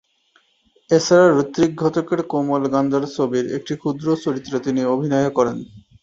[0.89, 5.57] এছাড়া ঋত্বিক ঘটকের কোমল গান্ধার ছবির একটি ক্ষুদ্র চরিত্রে তিনি অভিনয়ও করেন।